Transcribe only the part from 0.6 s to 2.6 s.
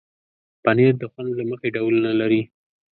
پنېر د خوند له مخې ډولونه لري.